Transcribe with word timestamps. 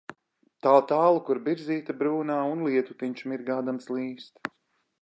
tāltālu 0.67 1.21
kur 1.27 1.39
birzīte 1.49 1.97
brūnā 2.01 2.39
un 2.55 2.65
lietutiņš 2.71 3.23
mirgādams 3.35 3.97
līst. 3.97 4.53